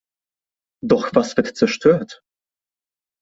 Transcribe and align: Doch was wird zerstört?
Doch 0.83 1.13
was 1.13 1.37
wird 1.37 1.55
zerstört? 1.55 2.23